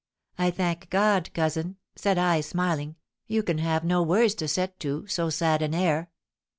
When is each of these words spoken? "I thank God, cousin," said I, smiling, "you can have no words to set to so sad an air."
"I 0.39 0.49
thank 0.49 0.89
God, 0.89 1.31
cousin," 1.35 1.77
said 1.95 2.17
I, 2.17 2.41
smiling, 2.41 2.95
"you 3.27 3.43
can 3.43 3.59
have 3.59 3.83
no 3.83 4.01
words 4.01 4.33
to 4.41 4.47
set 4.47 4.79
to 4.79 5.05
so 5.05 5.29
sad 5.29 5.61
an 5.61 5.75
air." 5.75 6.09